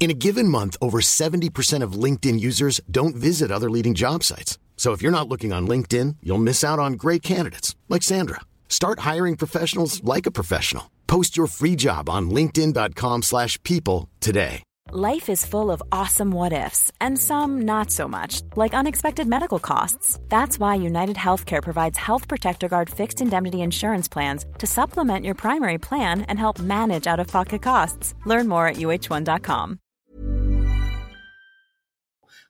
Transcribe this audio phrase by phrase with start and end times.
[0.00, 4.58] In a given month, over 70% of LinkedIn users don't visit other leading job sites.
[4.76, 8.40] So if you're not looking on LinkedIn, you'll miss out on great candidates like Sandra.
[8.68, 10.88] Start hiring professionals like a professional.
[11.08, 14.62] Post your free job on linkedin.com/people today.
[14.90, 19.58] Life is full of awesome what ifs and some not so much, like unexpected medical
[19.58, 20.18] costs.
[20.30, 25.34] That's why United Healthcare provides Health Protector Guard fixed indemnity insurance plans to supplement your
[25.34, 28.14] primary plan and help manage out-of-pocket costs.
[28.24, 29.78] Learn more at uh1.com.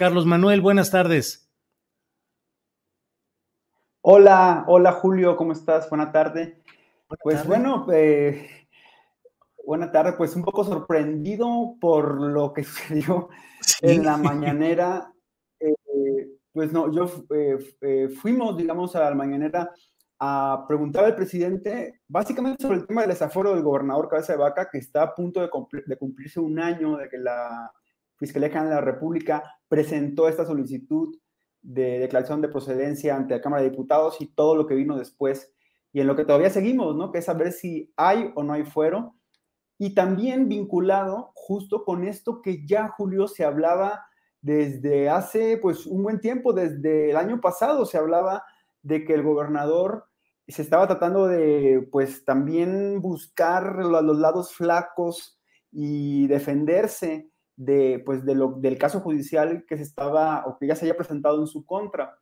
[0.00, 1.52] Carlos Manuel, buenas tardes.
[4.00, 5.90] Hola, hola Julio, ¿cómo estás?
[5.90, 6.62] Buena tarde.
[7.22, 8.48] pues bueno, eh,
[9.66, 13.28] buena tarde, pues un poco sorprendido por lo que sucedió
[13.82, 15.12] en la mañanera.
[15.60, 15.74] Eh,
[16.54, 17.04] pues no, yo
[17.36, 19.70] eh, eh, fuimos, digamos, a la mañanera
[20.18, 24.70] a preguntar al presidente básicamente sobre el tema del desaforo del gobernador Cabeza de Vaca,
[24.72, 27.70] que está a punto de, cumplir- de cumplirse un año de que la
[28.20, 31.18] Fiscalía General de la República presentó esta solicitud
[31.62, 35.52] de declaración de procedencia ante la Cámara de Diputados y todo lo que vino después
[35.92, 37.10] y en lo que todavía seguimos, ¿no?
[37.10, 39.16] Que es saber si hay o no hay fuero.
[39.78, 44.04] Y también vinculado justo con esto que ya, Julio, se hablaba
[44.42, 48.44] desde hace pues un buen tiempo, desde el año pasado se hablaba
[48.82, 50.04] de que el gobernador
[50.46, 55.38] se estaba tratando de pues también buscar lo- los lados flacos
[55.72, 57.29] y defenderse
[57.60, 60.96] de pues de lo, del caso judicial que se estaba o que ya se había
[60.96, 62.16] presentado en su contra,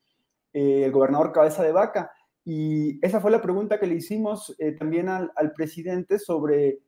[0.53, 2.11] eh, el gobernador Cabeza de Vaca.
[2.45, 6.81] Y esa fue la pregunta que le hicimos eh, también al, al presidente sobre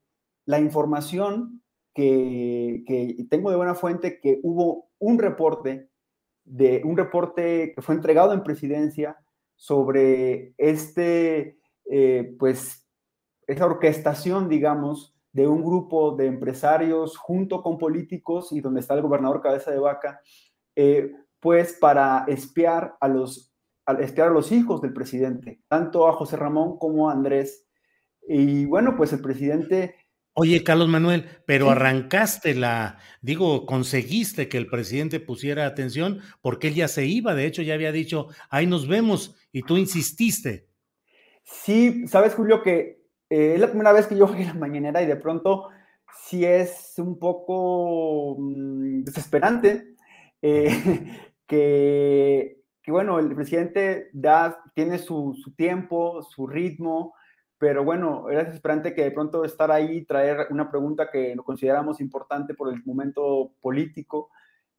[0.46, 1.62] la información
[1.94, 5.88] que, que tengo de buena fuente que hubo un reporte
[6.44, 9.16] de un reporte que fue entregado en presidencia
[9.54, 11.58] sobre este
[11.88, 12.88] eh, pues
[13.46, 19.02] esa orquestación digamos de un grupo de empresarios junto con políticos y donde está el
[19.02, 20.20] gobernador cabeza de vaca
[20.74, 23.52] eh, pues para espiar a los
[23.86, 27.66] a espiar a los hijos del presidente tanto a José Ramón como a Andrés
[28.26, 29.94] y bueno pues el presidente
[30.34, 31.72] Oye, Carlos Manuel, pero Sí.
[31.72, 37.46] arrancaste la, digo, conseguiste que el presidente pusiera atención porque él ya se iba, de
[37.46, 40.68] hecho ya había dicho, ahí nos vemos, y tú insististe.
[41.42, 42.99] Sí, sabes, Julio, que
[43.30, 45.68] eh, es la primera vez que yo a la mañanera y de pronto
[46.24, 49.94] sí es un poco mm, desesperante
[50.42, 52.56] eh, que,
[52.88, 57.14] bueno, el presidente da, tiene su, tiempo, su ritmo,
[57.56, 62.00] pero bueno, era desesperante que de pronto estar ahí, traer una pregunta que lo consideramos
[62.00, 64.30] importante por el momento político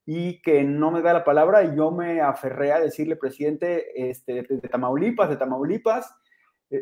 [0.05, 1.63] y que no me da la palabra.
[1.63, 6.13] Y yo me aferré a decirle, presidente, este, de Tamaulipas, de Tamaulipas,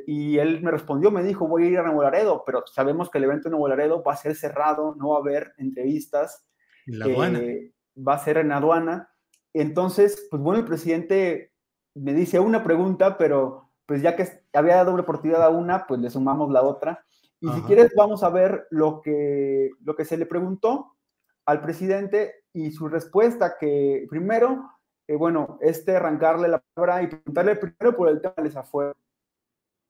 [0.05, 3.17] y él me respondió, me dijo, voy a ir a Nuevo Laredo, pero sabemos que
[3.17, 6.45] el evento en Nuevo Laredo va a ser cerrado, no va a haber entrevistas,
[6.85, 7.39] En la aduana.
[7.39, 9.09] eh, va a ser en aduana.
[9.51, 11.53] Entonces, pues bueno, el presidente
[11.95, 15.99] me dice una pregunta, pero pues ya que había dado una oportunidad a una, pues
[15.99, 17.03] le sumamos la otra.
[17.41, 20.97] Y si quieres, vamos a ver lo que, lo que se le preguntó
[21.45, 24.69] al presidente y su respuesta, que primero,
[25.07, 28.93] eh, bueno, este arrancarle la palabra y preguntarle primero por el tema del desafuero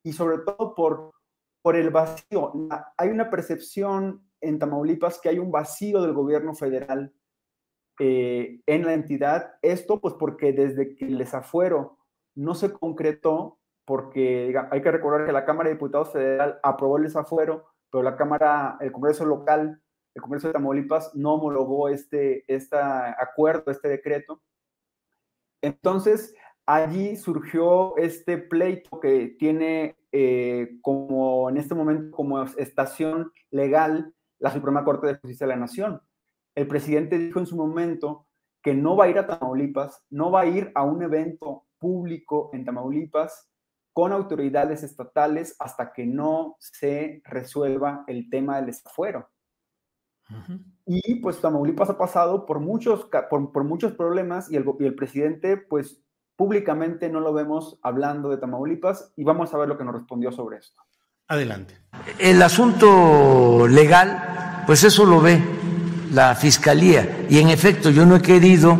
[0.02, 1.12] y sobre todo por,
[1.62, 2.52] por el vacío.
[2.96, 7.12] Hay una percepción en Tamaulipas que hay un vacío del gobierno federal
[7.98, 9.54] eh, en la entidad.
[9.62, 11.98] Esto pues porque desde que el desafuero
[12.34, 17.04] no se concretó, porque hay que recordar que la Cámara de Diputados Federal aprobó el
[17.04, 19.82] desafuero, pero la Cámara, el Congreso local,
[20.14, 24.40] el Congreso de Tamaulipas no homologó este, este acuerdo, este decreto.
[25.60, 26.34] Entonces,
[26.74, 34.50] allí surgió este pleito que tiene eh, como en este momento como estación legal la
[34.50, 36.00] Suprema Corte de Justicia de la Nación.
[36.54, 38.26] El presidente dijo en su momento
[38.62, 42.50] que no va a ir a Tamaulipas, no va a ir a un evento público
[42.52, 43.48] en Tamaulipas
[43.92, 49.28] con autoridades estatales hasta que no se resuelva el tema del desafuero.
[50.86, 54.84] Y pues Tamaulipas ha pasado por muchos, por, por muchos problemas y el, go- y
[54.86, 56.00] el presidente pues
[56.40, 60.32] públicamente no lo vemos hablando de Tamaulipas y vamos a ver lo que nos respondió
[60.32, 60.80] sobre esto.
[61.28, 61.74] Adelante.
[62.18, 65.38] El asunto legal, pues eso lo ve
[66.14, 67.26] la fiscalía.
[67.28, 68.78] Y en efecto, yo no he querido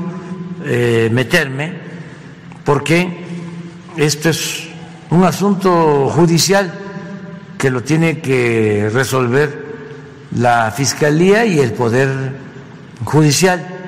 [0.65, 1.79] eh, meterme
[2.65, 3.27] porque
[3.95, 4.67] esto es
[5.11, 6.73] un asunto judicial
[7.59, 9.67] que lo tiene que resolver
[10.35, 12.09] la Fiscalía y el Poder
[13.05, 13.80] Judicial.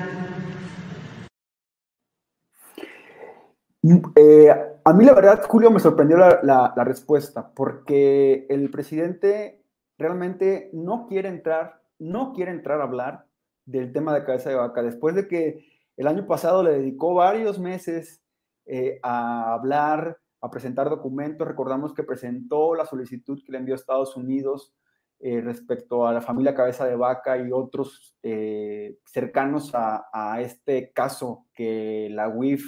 [4.15, 4.49] Eh,
[4.85, 9.61] a mí la verdad, Julio, me sorprendió la, respuesta, porque el presidente
[9.97, 13.25] realmente no quiere entrar, no quiere entrar a hablar
[13.65, 15.65] del tema de cabeza de vaca, después de que
[15.97, 18.23] el año pasado le dedicó varios meses
[18.65, 21.47] eh, a hablar a presentar documentos.
[21.47, 24.73] Recordamos que presentó la solicitud que le envió a Estados Unidos
[25.19, 28.17] eh, respecto a la familia Cabeza de Vaca y otros
[29.05, 32.63] cercanos a, este caso que la UIF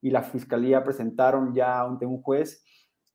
[0.00, 2.64] y la Fiscalía presentaron ya ante un juez.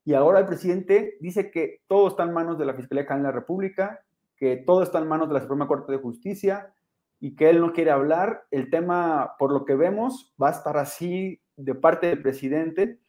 [0.06, 3.28] Y ahora el presidente dice que todo está en manos de la Fiscalía General de
[3.30, 4.04] la República,
[4.36, 6.74] que todo está en manos de la Suprema Corte de Justicia
[7.20, 8.46] y que él no quiere hablar.
[8.52, 13.00] El tema, por lo que vemos, va a estar así de parte del presidente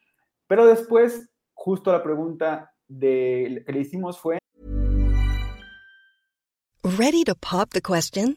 [0.46, 4.38] Pero después, justo la pregunta de, que le hicimos fue...
[6.82, 8.36] Ready to pop the question?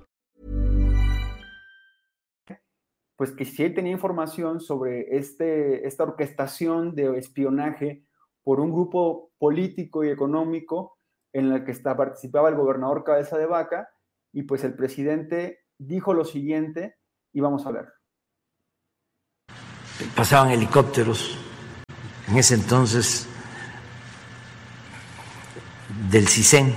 [3.21, 8.03] Pues que si él tenía información sobre este esta orquestación de espionaje
[8.43, 10.97] por un grupo político y económico
[11.31, 13.89] en la que está, participaba el gobernador Cabeza de Vaca,
[14.33, 16.95] y pues el presidente dijo lo siguiente,
[17.31, 17.89] y vamos a ver.
[20.15, 21.37] Pasaban helicópteros,
[22.27, 23.29] en ese entonces,
[26.09, 26.73] del CISEN.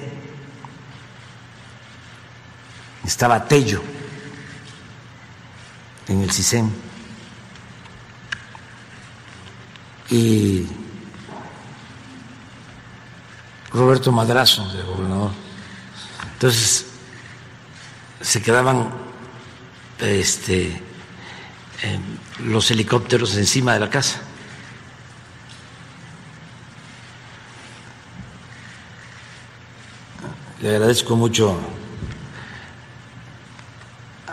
[3.02, 3.80] Estaba Tello
[6.08, 6.70] en el CISEN.
[10.10, 10.66] Y
[13.72, 15.30] Roberto Madrazo, de gobernador.
[16.34, 16.86] Entonces,
[18.20, 18.90] se quedaban
[20.00, 20.80] este,
[22.40, 24.20] los helicópteros encima de la casa.
[30.60, 31.58] Le agradezco mucho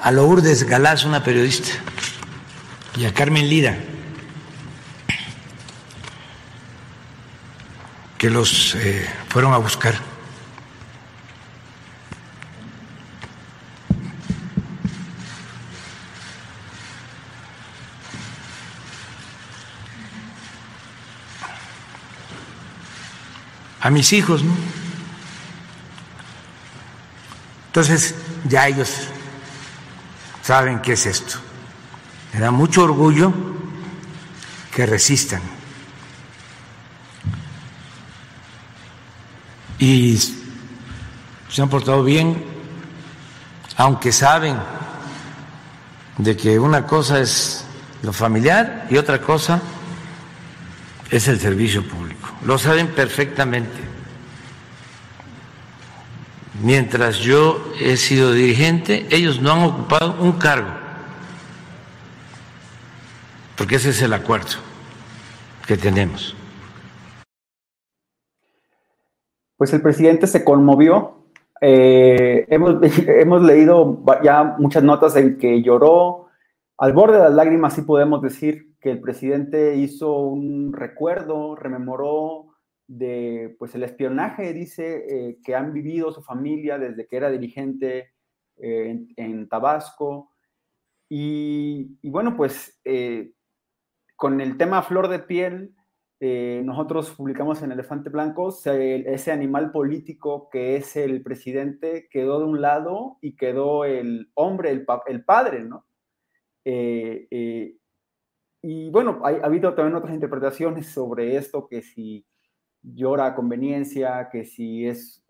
[0.02, 1.70] a Lourdes Galás, una periodista,
[2.98, 3.78] y a Carmen Lira
[8.18, 9.96] que los eh, fueron a buscar.
[23.80, 24.54] A mis hijos, ¿no?
[27.68, 28.14] Entonces,
[28.48, 29.08] ya ellos
[30.52, 31.36] saben qué es esto.
[32.34, 33.32] Me da mucho orgullo
[34.76, 35.42] que resistan.
[39.80, 40.20] y
[41.50, 42.46] se han portado bien,
[43.78, 44.58] aunque saben
[46.18, 47.66] de que una cosa es
[48.04, 49.60] lo familiar y otra cosa
[51.10, 52.30] es el servicio público.
[52.46, 53.91] Lo saben perfectamente.
[56.64, 60.70] Mientras yo he sido dirigente, ellos no han ocupado un cargo,
[63.58, 64.58] porque ese es el acuerdo
[65.66, 66.36] que tenemos.
[69.62, 71.28] pues el presidente se conmovió.
[71.62, 72.78] Eh, hemos,
[73.08, 76.30] hemos, leído ya muchas notas en que lloró
[76.80, 82.51] al borde de las lágrimas, sí podemos decir que el presidente hizo un recuerdo, rememoró
[82.98, 88.14] de pues el espionaje, dice, eh, que han vivido su familia desde que era dirigente
[88.58, 90.32] eh, en, Tabasco.
[91.10, 92.82] Y, bueno, pues
[94.16, 95.76] con el tema flor de piel,
[96.24, 102.46] eh, nosotros publicamos en Elefante Blanco, ese animal político que es el presidente quedó de
[102.46, 105.88] un lado y quedó el hombre, el, padre, ¿no?
[106.64, 107.76] Eh, eh,
[108.62, 112.24] y bueno, ha habido también otras interpretaciones sobre esto, que si
[112.84, 115.24] llora a conveniencia, que si es...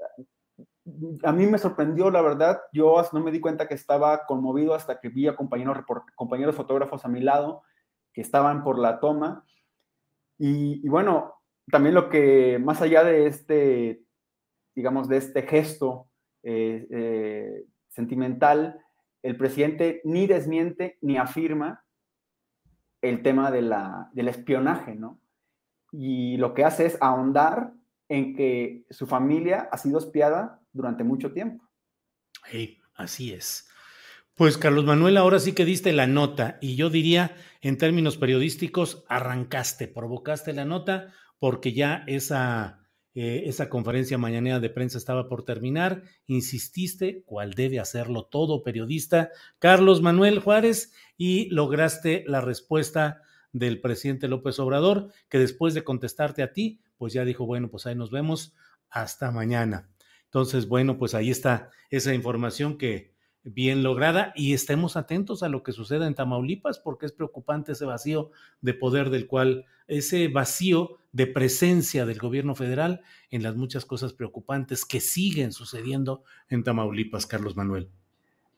[1.24, 5.00] A mí me sorprendió, la verdad, yo no me di cuenta que estaba conmovido hasta
[5.00, 5.78] que vi a compañeros,
[6.16, 7.64] compañeros fotógrafos a mi lado
[8.14, 9.46] que estaban por la toma.
[10.38, 11.36] Y, bueno,
[11.72, 14.04] también lo que, más allá de este,
[14.76, 16.10] digamos, de este gesto
[16.44, 18.84] eh, eh, sentimental,
[19.22, 21.84] el presidente ni desmiente ni afirma
[23.02, 25.21] el tema de la, del espionaje, ¿no?
[25.92, 27.74] Y lo que hace es ahondar
[28.08, 31.68] en que su familia ha sido espiada durante mucho tiempo.
[32.50, 33.70] Sí, así es.
[34.36, 39.06] Pues Carlos Manuel, ahora sí que diste la nota y yo diría, en términos periodísticos,
[39.08, 42.82] arrancaste, provocaste la nota porque ya esa
[43.14, 46.04] eh, esa conferencia mañanera de prensa estaba por terminar.
[46.28, 53.22] Insististe, cual debe hacerlo todo periodista, Carlos Manuel Juárez, y lograste la respuesta
[53.54, 57.86] del presidente López Obrador, que después de contestarte a ti, pues ya dijo, bueno, pues
[57.86, 58.54] ahí nos vemos,
[58.90, 59.90] hasta mañana.
[60.26, 63.12] Entonces, bueno, pues ahí está esa información que,
[63.44, 67.86] bien lograda y estemos atentos a lo que suceda en Tamaulipas porque es preocupante ese
[67.86, 68.32] vacío
[68.62, 74.14] de poder del cual, ese vacío de presencia del gobierno federal en las muchas cosas
[74.14, 77.90] preocupantes que siguen sucediendo en Tamaulipas, Carlos Manuel.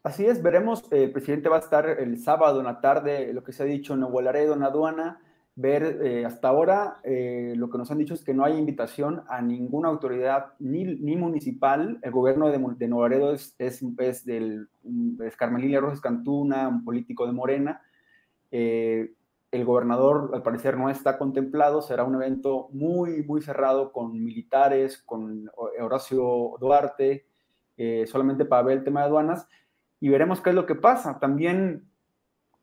[0.04, 3.54] Así es, veremos, el presidente va a estar el sábado en la tarde, lo que
[3.54, 5.22] se ha dicho en Nuevo Laredo, en aduana,
[5.56, 9.24] ver eh, hasta ahora eh, lo que nos han dicho es que no hay invitación
[9.30, 12.00] a ninguna autoridad ni, ni municipal.
[12.02, 14.68] El gobierno de, de Nuevo Laredo es, es, es del
[15.26, 17.82] es Carmelina Rosas Cantuna, un político de Morena.
[18.52, 19.14] Eh,
[19.52, 25.02] el gobernador al parecer no está contemplado, será un evento muy, muy cerrado con militares,
[25.02, 27.28] con Horacio Duarte,
[28.08, 29.48] solamente para ver el tema de aduanas
[30.04, 31.18] y veremos qué es lo que pasa.
[31.18, 31.90] También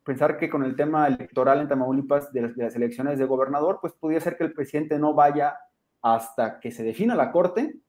[0.03, 4.21] pensar que con el tema electoral en Tamaulipas de las, elecciones de gobernador, pues podría
[4.21, 5.57] ser que el presidente no vaya
[6.03, 7.79] hasta que se defina la corte,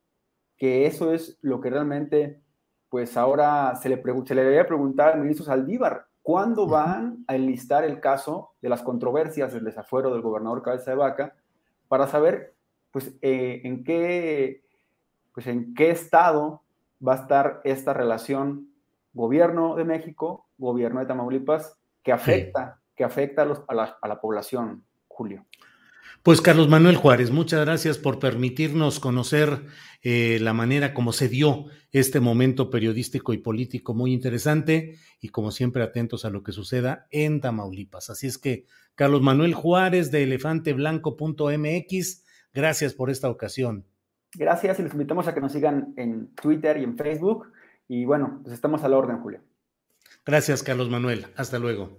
[0.57, 2.41] que eso es lo que realmente,
[2.89, 7.85] pues ahora se le, se le debería preguntar al ministro Saldívar, ¿cuándo van a enlistar
[7.85, 11.37] el caso de las controversias del desafuero del gobernador Cabeza de Vaca
[11.89, 12.55] para saber,
[12.91, 14.65] pues, eh, en qué,
[15.35, 16.63] pues, en qué estado
[17.07, 18.72] va a estar esta relación
[19.13, 25.47] gobierno de México, gobierno de Tamaulipas que afecta, que afecta a, la, población, Julio.
[26.23, 29.67] Pues Carlos Manuel Juárez, muchas gracias por permitirnos conocer
[30.03, 35.51] eh, la manera como se dio este momento periodístico y político muy interesante y como
[35.51, 38.11] siempre atentos a lo que suceda en Tamaulipas.
[38.11, 43.87] Así es que Carlos Manuel Juárez de elefanteblanco.mx, gracias por esta ocasión.
[44.35, 47.53] Gracias y les invitamos a que nos sigan en Twitter y en Facebook.
[47.95, 49.43] Y bueno, pues estamos a la orden, Julio.
[50.25, 51.27] Gracias, Carlos Manuel.
[51.37, 51.99] Hasta luego.